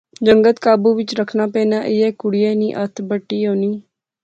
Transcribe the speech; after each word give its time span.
جنگت 0.27 0.57
قابو 0.63 0.89
وچ 0.97 1.09
رکھنا 1.19 1.45
پینا، 1.53 1.79
ایہہ 1.89 2.09
کڑیا 2.19 2.51
نی 2.59 2.67
ہتھ 2.79 2.97
بٹی 3.09 3.39
ہونی 3.47 3.71